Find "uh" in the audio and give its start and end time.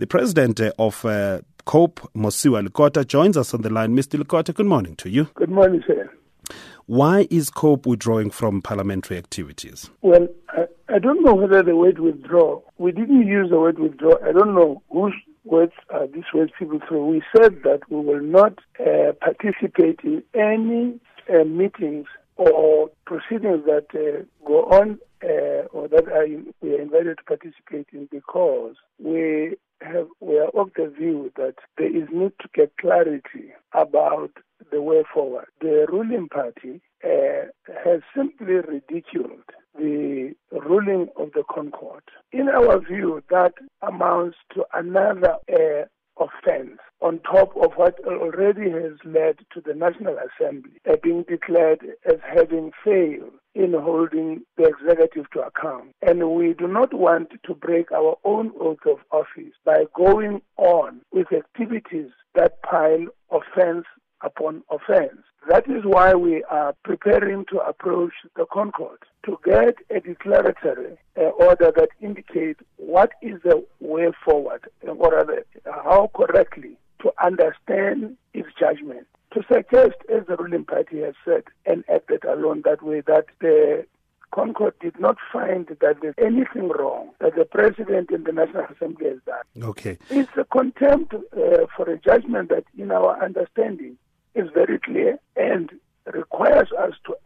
1.04-1.42, 18.80-19.12, 21.28-21.44, 23.94-24.24, 24.92-24.94, 37.04-37.46, 45.50-45.86, 50.88-50.96, 71.16-71.22, 91.14-91.66